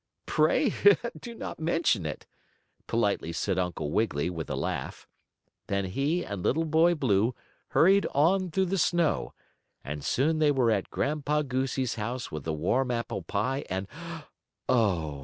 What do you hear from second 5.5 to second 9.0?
Then he and little Boy Blue hurried on through the